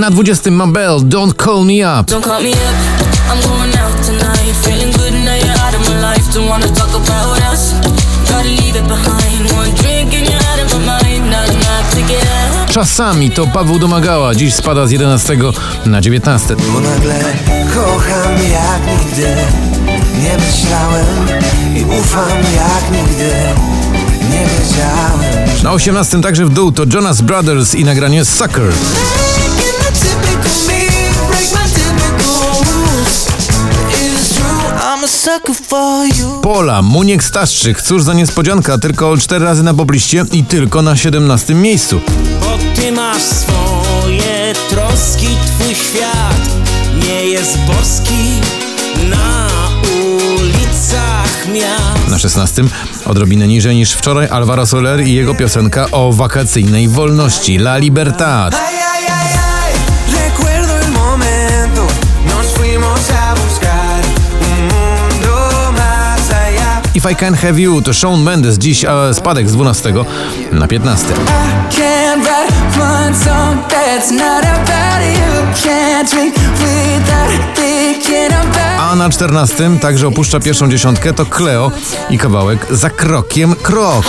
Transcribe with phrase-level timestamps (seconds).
[0.00, 2.06] Na 20 Mabel, Don't Call Me Up.
[2.06, 2.58] Don't call me up.
[3.28, 4.54] I'm going out tonight.
[4.64, 6.24] Feeling good now you're out of my life.
[6.34, 7.74] Don't wanna talk about us.
[8.30, 9.52] Gotta leave it behind.
[9.52, 11.30] One drink and you're out of my mind.
[11.30, 12.72] Not enough to get up.
[12.72, 15.36] Czasami to Paweł Domagała, dziś spada z 11
[15.86, 16.56] na 19.
[16.56, 17.20] Bo nagle
[17.74, 19.36] kocham jak nigdy
[20.22, 21.06] Nie myślałem
[21.76, 23.30] i ufam jak nigdy
[24.30, 28.72] Nie wiedziałem Na 18 także w dół to Jonas Brothers i nagranie Sucker.
[36.42, 41.54] Pola, Muniek Staszczyk, cóż za niespodzianka, tylko 4 razy na pobliście i tylko na 17
[41.54, 42.00] miejscu.
[42.40, 46.40] Bo ty masz swoje troski, twój świat
[47.06, 48.40] nie jest boski
[49.10, 49.48] na
[50.38, 52.10] ulicach miast.
[52.10, 52.62] Na 16
[53.06, 58.54] odrobinę niżej niż wczoraj Alvaro Soler i jego piosenka o wakacyjnej wolności La Libertad.
[67.00, 69.92] If I Can Have You to Shawn Mendes, dziś spadek z 12
[70.52, 71.06] na 15.
[71.70, 79.10] Can't write one song that's not about you Can't drink without thinking about A na
[79.10, 81.72] 14 także opuszcza pierwszą dziesiątkę to Cleo
[82.10, 84.04] i kawałek Za krokiem krok.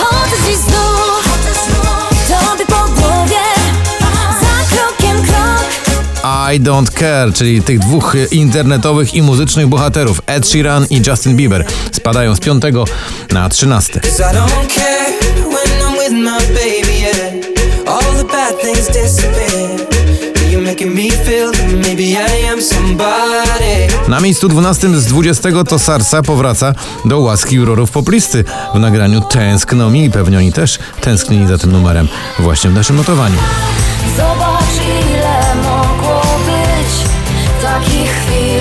[6.54, 11.36] I Don't Care, czyli tych dwóch e, internetowych i muzycznych bohaterów Ed Sheeran i Justin
[11.36, 12.62] Bieber spadają z 5
[13.32, 14.00] na 13.
[14.00, 17.52] Cause I don't care when I'm with my baby, yeah.
[17.86, 19.92] All the bad things disappear.
[20.50, 24.08] You're making me feel that maybe I am somebody.
[24.08, 29.90] Na miejscu 12 z 20 to Sarsa powraca do łaski jurorów poplisty w nagraniu Tęskno
[29.90, 30.10] mi.
[30.10, 32.08] Pewnie oni też tęsknili za tym numerem
[32.38, 33.36] właśnie w naszym notowaniu.
[34.16, 35.51] Zobacz ile
[37.72, 38.60] takich chwil.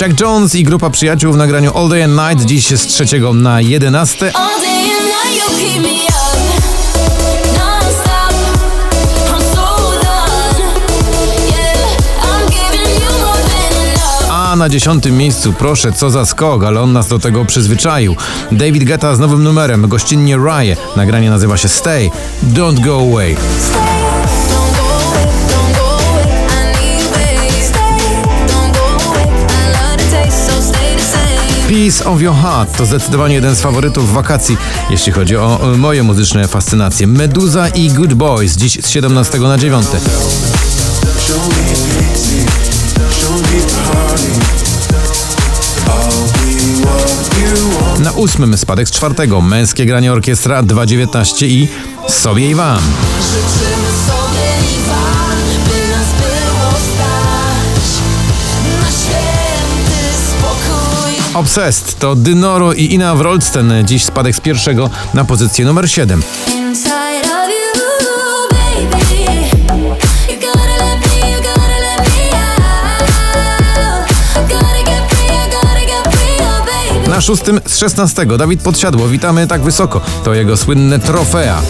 [0.00, 3.04] Jack Jones i grupa przyjaciół w nagraniu All Day and Night dziś z 3
[3.34, 4.32] na 11.
[4.34, 6.38] All day and night you keep me up,
[7.58, 8.34] non-stop.
[9.30, 10.60] I'm so done,
[11.48, 11.88] yeah.
[12.22, 14.30] I'm giving you more than enough.
[14.30, 18.16] A na dziesiątym miejscu, proszę, co za skok, ale on nas do tego przyzwyczaił.
[18.52, 20.76] David Guetta z nowym numerem, gościnnie Rye.
[20.96, 22.10] Nagranie nazywa się Stay,
[22.54, 23.36] Don't Go Away.
[31.84, 34.56] Piece of Your Heart to zdecydowanie jeden z faworytów wakacji,
[34.90, 37.06] jeśli chodzi o e, moje muzyczne fascynacje.
[37.06, 39.86] Meduza i Good Boys, dziś z 17 na 9.
[39.86, 39.98] Show
[41.48, 42.52] me pity,
[43.20, 43.60] show me
[43.92, 44.22] party.
[45.86, 48.00] I'll be what you want.
[48.00, 51.68] Na ósmym spadek z czwartego, męskie granie orkiestra 2.19 i
[52.08, 52.80] Sobie i Wam.
[61.34, 66.22] Obsessed to Dynoro i Ina Wroldsten, dziś spadek z pierwszego na pozycję numer 7.
[66.46, 67.80] Inside of you,
[68.50, 69.04] baby,
[70.32, 74.10] you gotta let me, you gotta let me out.
[74.36, 77.08] I gotta get free, I gotta get free, oh baby.
[77.08, 80.00] Na szóstym z 16 Dawid Podsiadło, witamy tak wysoko.
[80.24, 81.62] To jego słynne trofea.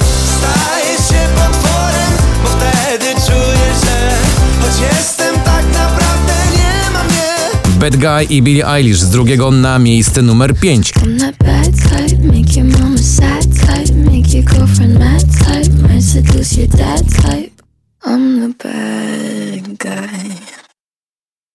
[7.84, 10.92] Bad Guy i Billie Eilish z drugiego na miejsce numer 5.
[10.96, 16.04] I'm that bad type, make your mama sad type, make your girlfriend mad type, might
[16.04, 17.50] seduce your dad type.
[18.06, 20.34] I'm the bad guy.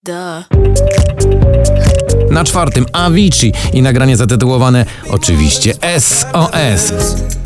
[0.02, 0.44] Duh.
[2.30, 6.92] Na czwartym Avicii i nagranie zatytułowane oczywiście SOS.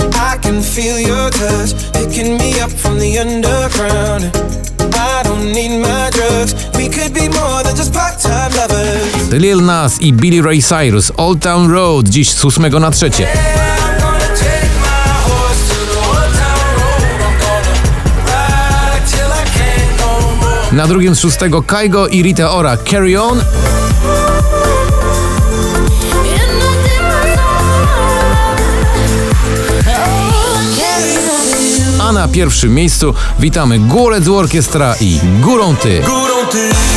[0.00, 4.31] I can feel your touch picking me up from the underground.
[9.31, 13.25] Lil Nas i Billy Ray Cyrus Old Town Road dziś z 8 na trzecie.
[13.25, 17.03] I'm gonna take my horse to the old town road.
[17.20, 17.75] I'm gonna
[18.26, 20.73] ride till I can't no more.
[20.73, 23.41] Na drugim z szóstego Kaigo i Rita Ora Carry On.
[32.25, 36.00] Na pierwszym miejscu witamy Górec Orkiestra i Górą Ty.
[36.00, 36.94] Górą ty